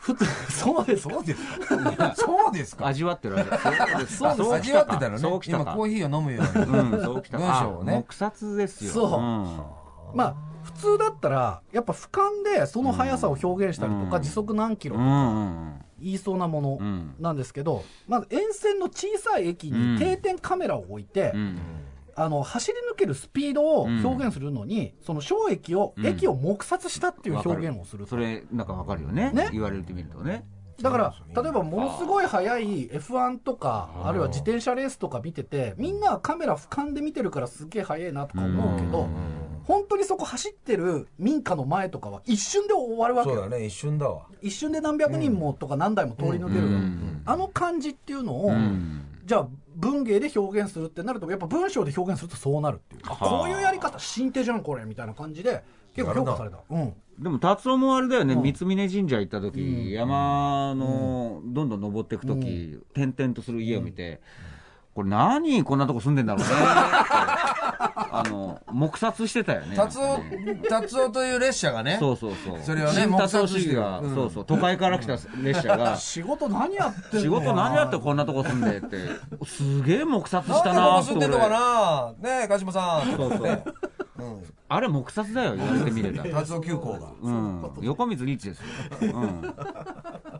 [0.00, 2.14] 普通 そうですそうですか。
[2.16, 2.86] そうですか。
[2.86, 3.68] 味わってる味わって
[4.00, 5.40] るそうです味わってたのね。
[5.46, 6.64] 今コーヒーを飲むように。
[6.64, 7.92] うんそうきた文章をね。
[7.92, 8.90] あ黙殺ですよ。
[8.92, 9.10] そう。
[9.20, 10.16] ん。
[10.16, 14.22] まあ普通だったらやっぱ俯瞰でその速さを表現したりとか、うん。
[14.22, 17.14] 時速何キロうとかんうん言いそうなものうん。
[17.20, 19.94] なんですけど、まず沿線の小さい駅うん。
[19.94, 21.58] に定点カメラを置いて、うん
[22.14, 26.06] あの走り抜けるスピードを表現するのに、その小駅を、うん。
[26.06, 28.10] 駅を黙殺したっていう表現をすると。
[28.10, 29.30] それなんかわかるよね。
[29.32, 29.48] ね。
[29.52, 30.44] 言われてみるとね。
[30.80, 39.08] だから例えばものすごい速い F1 とかあるいは自転車レースとか見ててみんなはカメラ俯瞰で見てるからすげえ速いなとか思うけど
[39.64, 43.36] 本当にそこ走ってる民家の前とかは一瞬で終わるわけよ。
[43.36, 44.26] そうだね一瞬だわ。
[44.40, 47.22] 一瞬で何百人もとか何台も通り抜けるわうん。
[47.24, 49.02] あの感じっていうのを、うん。
[49.24, 49.48] じゃあ
[49.82, 53.00] 文芸で表現するってなるとやっぱ文章で表現するとそうなるっていう。
[53.04, 53.28] あはあ。
[53.40, 55.62] こういうやり方新手じゃんこれみたいな感じで
[55.94, 56.58] 結構評価された。
[56.70, 56.94] うん。
[57.18, 58.42] でも達夫もあれだよね、うん。
[58.42, 59.90] 三峯神社行った時、うん。
[59.90, 64.20] 山のどんどん登っていく時、点々とする家を見て、
[64.94, 66.50] これ何こんなとこ住んでんだろうね
[68.10, 71.96] あの黙殺してたよね達夫達夫という列車がね。
[72.00, 72.58] そうそうそう。
[72.62, 73.80] それをね新達夫してる。
[73.80, 74.14] うん。
[74.14, 75.12] そうそう都会から来た
[75.42, 75.96] 列車が。
[76.00, 77.20] 仕事何やってんの？
[77.22, 78.96] 仕事何やってこんなとこ住んでって。
[79.46, 83.16] すげえ黙殺したなーってこ住んでんのか俺なねえ鹿島さん。
[83.16, 83.62] そうそう。
[84.68, 87.10] あれ黙殺だよ言われてみれたら達夫急行が。
[87.20, 88.64] うん、横光リーチですよ。
[89.02, 89.54] うん。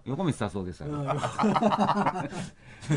[0.06, 0.86] 横光達夫ですよ。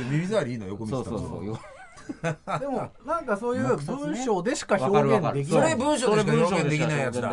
[0.10, 1.58] 耳障りいいの横そ道うそうそう。
[2.06, 4.78] よ でもなんかそういう文章でしか。
[4.80, 5.64] 表現できない。
[5.64, 7.32] それ文章でしか表現できないやつだ。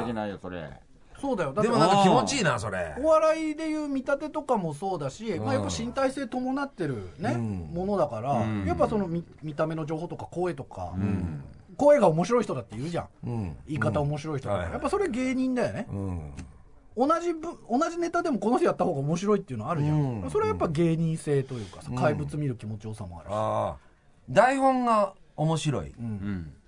[1.23, 1.53] そうだよ。
[1.53, 2.97] でもなんか気持ちいいなそれ。
[2.99, 7.71] お笑いでいう見立てとかもそうだし、まあ、やっぱ身体性伴ってるね、うん。
[7.73, 8.65] ものだから、うん。
[8.65, 10.93] やっぱその見見た目の情報とか声とか、
[11.77, 13.09] 声が面白い人だって言うじゃん。
[13.25, 13.57] うん。
[13.69, 16.33] 言い方面白い人だかやっぱそれ芸人だよね、うん。
[16.97, 20.31] 同じぶ同じネタでもこの人やった方が面白いっていうのあるじゃん、うん。
[20.31, 21.97] それはやっぱ芸人性というかさうん。
[21.97, 23.92] 怪物見る気持ちよさもあるし、
[24.31, 25.93] 台本が面白いっ。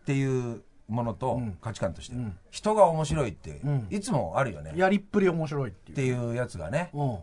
[0.07, 1.57] ていうものとうん。
[1.61, 2.37] 価値観としてうん。
[2.51, 3.87] 人が面白いってうん。
[3.91, 4.73] いつもあるよね。
[4.77, 6.91] やりっぷり面白いっていうやつがね。
[6.93, 7.19] うん。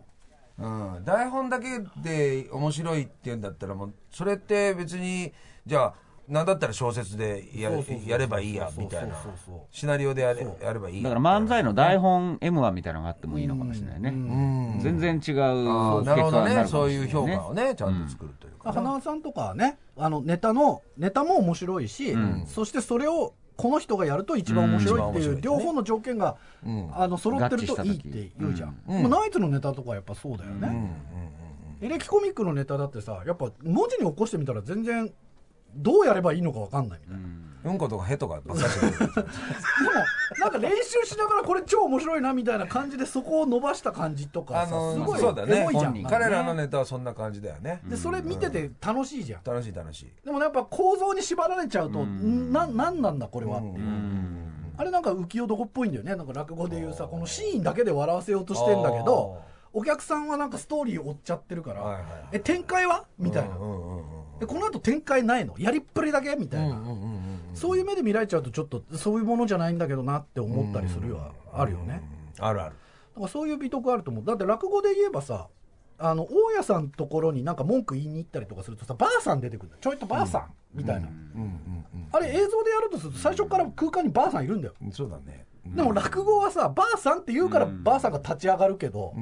[0.58, 5.32] うん、台本だけで面白いって言うんだったらもうそれって別に
[5.66, 5.94] じゃあ
[6.32, 9.14] 何だったら小説でやそうそうそうやればいいやみたいな。
[9.14, 9.54] そうそうそう。
[9.54, 11.02] そうシナリオでやれやればいい。
[11.02, 14.08] だから漫才の台本 M1 みたいなのがあってもいいのかもしれないね。
[14.08, 14.80] うん。
[14.80, 22.46] 全然違うなるほどねそうるかもしれないいう評価をねちゃんと作るというかね、花輪さんとかはねあのネタのネタも面白いし、うん。
[22.46, 26.90] そしてそれをこの人がやると一番面白いっていう、両方の条件が、うん。
[26.96, 29.10] あの揃ってるといいって言うじゃん、うん。
[29.10, 31.86] ナイツのネタとかはやっぱそうだよね、うんうん。
[31.86, 35.12] エレキコミックのネタだってさやっぱ文字に起こしてみたら全然
[35.74, 37.26] どうやればいいのか分かんないみたいな、
[37.66, 37.72] うん。
[37.72, 37.78] うん。
[37.78, 39.12] ことかへとかばっかりでも
[40.40, 45.60] なんか練習しながらこれ超面白いなみたいな感じでそこを伸ばした感じとかあさすごいのそうだね。
[45.60, 50.12] エモいじゃん、本人彼らのネタはそんな感じだよね、でそれ見てて楽しいじゃん、楽しい楽しい。
[50.24, 52.50] でもやっぱ構造に縛られちゃうと、うん。
[52.50, 54.72] んななんなんだこれはっていう、うん。
[54.76, 56.16] あれなんか浮世男っぽいんだよね。
[56.16, 59.40] なんか落語でいうさこのシーンだけで笑わせようとしてんだけど
[59.72, 62.04] お客さんはなんかストーリーを追っちゃってるから、はいはい。
[62.32, 63.04] え展開は？
[63.18, 65.54] みたいな、うんうんうんうんえこの後展開ないの？
[65.58, 66.34] やりっぷりだけ？
[66.36, 67.22] みたいな、うんうんうんうん
[67.54, 72.02] そういう目で見られちゃうとちょっとそういうものじゃないんだけどなって思ったりするよ、あるよね、
[72.38, 72.74] あるある。
[73.14, 74.24] だからそういう美徳あると思う。
[74.24, 75.48] だって落語で言えばさ
[75.98, 84.74] あの大家さんのところになんか文句言いに行ったりとかするとさばあさん出てくるちょいとばあさん、みたいな、うんうんあれ映像でやるとすると最初から空間にばあさんいるんだよ。
[84.82, 85.44] うんそうだね。
[85.66, 89.14] でも落語はさばあさんって言うからばあさんが立ち上がるけど、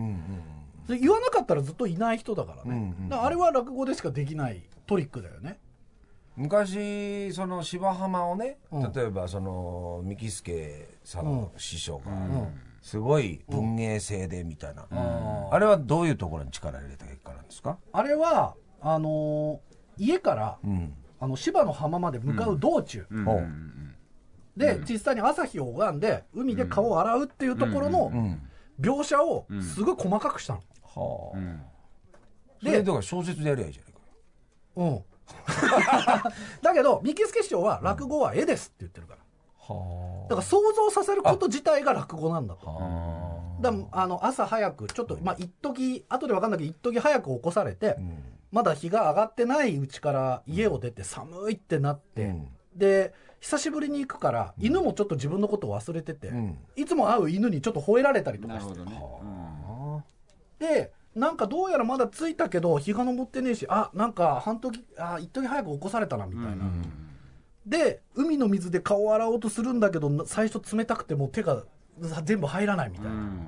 [0.89, 5.61] 言わなかったらずっといない人だからね、あれは落語でしかできないトリックだよね。
[6.35, 8.93] 昔その芝浜をね、うん。
[8.93, 11.37] 例えばその三木助さんうん。
[11.43, 12.61] の師匠が、ん。
[12.83, 20.93] すごい文芸性でみたいな、ああれはどういうところに力入れた結果なんですか、あれはあのー家からうん。
[21.21, 23.29] あの芝の浜まで向かう道中、うん。
[23.29, 23.47] おう
[24.57, 28.43] で実際に朝日を拝んで海で顔を洗うっていうところのうん。
[28.81, 30.61] 描写をすごい細かくしたの。
[30.83, 31.63] はあ、うん。
[32.61, 33.90] それだから小説でやりゃいいじゃない。
[33.90, 33.90] か
[34.77, 35.05] うん、
[36.63, 39.21] だけど三木助師匠は落語は絵ですって言ってるから。
[39.75, 42.67] はだから想像させること自体が落語なんだと。
[43.61, 48.19] だあの朝早くちょっとまあ一時後で分かんないけど一時早く起こされて、あ、うん。
[48.51, 52.49] まだ日が上がってないうちから家を出て寒いってなって、うん。
[52.75, 56.59] で久しぶりに行くから犬もちょっと自分のことを忘れてて、うん。
[56.77, 58.79] いつも会う犬にちょっと吠えられたりとかして。
[58.79, 59.03] なるほどね。
[59.99, 60.05] あ。
[60.59, 66.65] でなんかどうやらまだ着いたけど日が昇ってねえしあなんか半時あ一時早く起こされたなみたいな、
[67.67, 71.65] で海の水で顔を洗おうとするんだけどな最初冷たくてもう手が
[72.25, 73.47] 全部入らないみたいな、うん。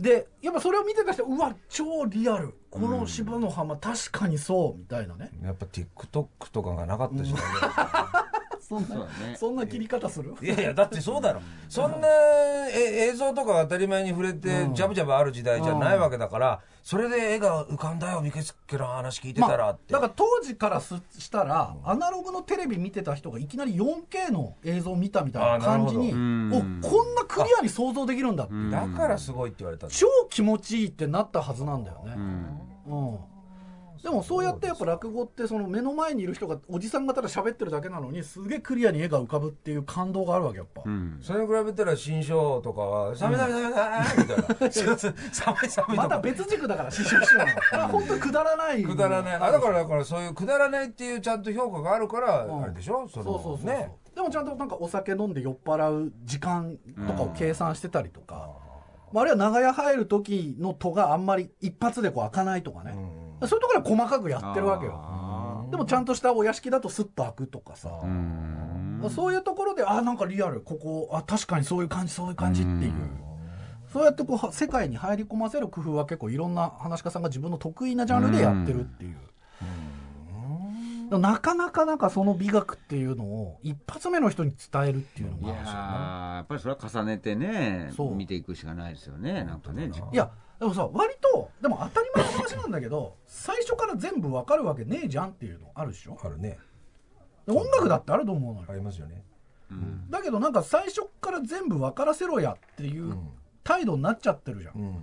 [0.00, 2.54] でやっぱそれを見てた人うわ超リアル。
[2.70, 7.42] この芝の浜確かにそうみたいなね、やっぱ TikTok とかがなかった時代
[8.72, 9.36] そんなね。
[9.36, 10.34] そんな切り方する？
[10.40, 11.42] いやいや、だってそうだろ。
[11.68, 12.08] そんな
[12.74, 19.92] え映像とか当たり前に触れて、ジャブジャブある時代じゃないわけだから、それで絵が浮かんだよ、三毛助の話聞いてたらって。
[19.92, 28.54] だから当時からすしたら、アナログのテレビ見てた人がいきなり 4K の映像を見たみたいな感じにおこんなクリアに想像できるんだって。
[28.54, 28.70] うん。
[28.70, 32.58] だからすごいって言われた超気持ちいいってなったはずなんだよね、うん。
[32.86, 33.18] うん
[34.02, 41.18] でもそうやってやっぱ落語ってその目の前にいる人がおじさんがただ喋ってるだけなのにすげえクリアに絵が浮かぶっていう感動があるわけやっぱ、うん。
[41.22, 44.70] それに比べたら新章とかは、寒い寒い寒い寒いみたいな。
[45.32, 45.94] 寒い寒いとか。
[45.94, 47.38] また別軸だから師匠師匠
[47.78, 47.88] の。
[47.88, 48.82] 本当くだらない。
[48.82, 49.34] くだらない。
[49.36, 52.62] あ、だから、だからそういうくだらないっていうちゃんと評価があるから、うん。
[52.64, 53.06] あれでしょ？
[53.08, 53.92] そのそうそうそうそう、ね。
[54.16, 58.50] でもちゃんとなんかお酒飲んで酔っ払う時間とかを計算してたりとか、
[59.12, 62.94] まあ、あるいは長屋入る時の戸があんまり一発でこう開かないとかね、
[63.46, 64.92] そういうところは細かくやってるわけよ。
[64.96, 67.90] あでもちゃんとしたお屋敷だとスッと開くとかさ、
[69.10, 70.60] そういうところであなんかリアル。
[70.60, 72.92] ここあ確かにそういう感じそういう感じっていう、
[73.92, 79.12] そうやってこうは世界に入り込ませる工夫は結構いろんな話し家さんが自分の得意なジャンルでやってるってい
[81.10, 88.14] う、なかなかなんかその美学っていうのを一発目の人に伝えるっていうのいやがーやっぱりそれは重ねてねそう。
[88.14, 90.30] 見ていくしかないですよねなんかねじいや
[90.62, 96.16] でもさ割とでも当たり前の話なんだけど最初から全部わかるわけねえじゃんっていうのあるでしょ？
[96.22, 96.56] あるね。
[97.48, 98.66] で音楽だってあると思うのよ。
[98.70, 99.24] ありますよね。
[99.72, 100.08] うん。
[100.08, 103.16] だけどなんか最初から全部分からせろやっていう
[103.64, 104.94] 態度になっちゃってるじゃん、うんうん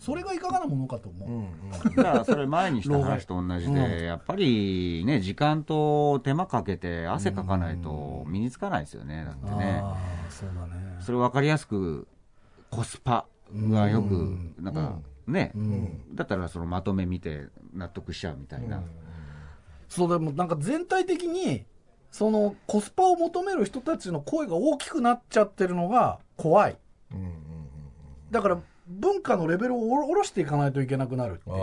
[0.00, 1.36] それがいかがなものかと思う、うん。
[1.36, 1.48] うん
[1.84, 1.94] うん。
[1.94, 3.74] だからそれ前にした話と同じうん。
[3.74, 9.80] で、やっぱりね、時間と手間かけて汗かかないと身につかないですよね、だってね。
[9.82, 10.96] ああそうだね。
[11.00, 12.08] それ分かりやすく
[12.70, 18.82] コスパがよくうん、なんかねう、んだったらそのまとめ見て納得しちゃうみたいな。
[19.88, 21.64] そうでもなんか全体的に
[22.10, 26.76] そのコスパを求める人たちの声が大きくなっちゃってるのが怖い
[27.12, 27.32] うんうんうん。
[28.30, 31.60] だから文化のレベルを下ろしていかないといけなくなるっていうああ、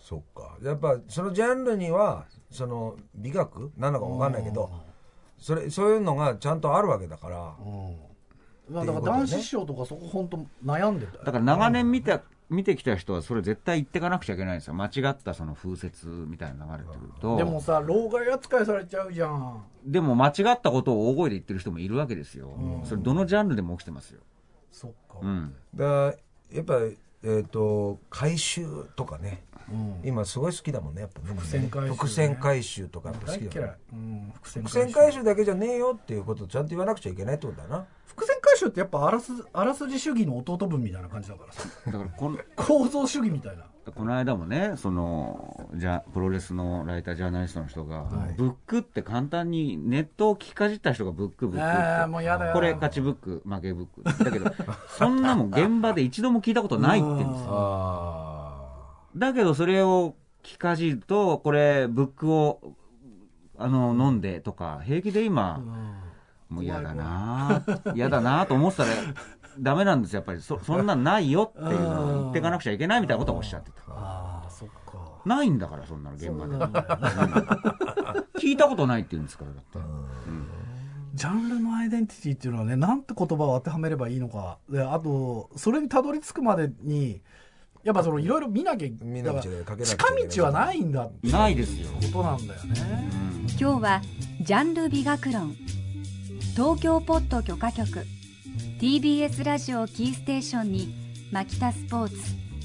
[0.00, 0.56] そっか。
[0.62, 3.72] やっぱそのジャンルには、その美学？
[3.76, 4.70] なのかわかんないけど、
[5.38, 7.54] それ、そういうのがちゃんとあるわけだから。
[7.64, 7.96] うん
[8.68, 14.74] まあだから男子師匠とかそこ本当悩んでたよだから長年見て、見てきた人はそれ絶対言ってかなくちゃいけないんですよ。
[14.74, 17.36] 間違ったその風説みたいなのが流れてくると。
[17.36, 22.50] でもさ老害扱いされちゃうじゃんでも間違ったことを大声で言ってる人もいるわけですよ。
[22.84, 24.20] それどのジャンルでも起きてますよ。
[24.70, 25.54] そっかうん。
[25.74, 26.14] だから
[26.52, 29.42] やっぱり、えっ、と、回収とかね。
[29.70, 33.76] うん今すごい好きだもんね、やっぱ伏線回収ね伏線回収とかやっぱ好大嫌いきだもん。
[33.92, 33.96] う
[34.26, 37.86] ん伏線伏線回収だけじゃねえよっていうことをちゃんと言わなくちゃいけないってことだな。
[38.06, 52.06] 伏線回収ってやっぱあらすあらすじ主義の弟分みたいな感じだからさだからこの、構造主義みたいなこの間もね、その、じゃ、プロレスのライタージャーナリストの人が、はいブックって簡単にネットを聞きかじった人がブックブックって。
[52.06, 54.24] もうやだよこれ勝ちブック、負けブック。
[54.24, 54.50] だけど、
[54.88, 58.23] そんなもん現場で一度も聞いたことないって言うんですよ。
[59.14, 62.60] あだけどそれを聞かじると、これ、ブックを、
[63.56, 65.58] あの、飲んでとか、平気で今、
[66.48, 68.90] もう嫌だな嫌だなと思ってたら、
[69.58, 70.42] ダメなんですよ、やっぱり。
[70.42, 73.78] そ、そんなんないよっていうのを言っていかなくちゃいけないみたいなことをおっしゃってた。
[73.88, 76.54] ああそっかないんだから、そんなの現場で。
[78.38, 79.78] 聞いたことないって言うんですから、だって。
[81.14, 87.20] ジャンルのアイデンティティっていうのはねなんて言葉を当てはめればいいのかであとそれにたどり着くまでに
[87.84, 89.42] やっぱそのいろいろ見なきゃ見なきゃ
[89.84, 91.88] 近道はないんだってないですよ。
[92.12, 93.08] ことなんだよね。
[93.60, 94.02] 今日は
[94.40, 95.54] ジャンル美学論。
[96.56, 98.06] 東京ポット許可局。
[98.80, 100.94] TBS ラジオキーステーションに
[101.32, 102.14] マキタスポーツ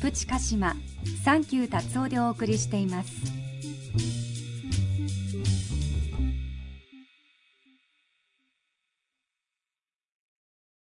[0.01, 0.75] プチカシマ
[1.23, 3.09] サンキュー達夫でお送りしています